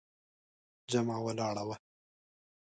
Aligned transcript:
جمعه 0.91 1.19
ولاړه 1.25 1.63
وه. 1.67 1.75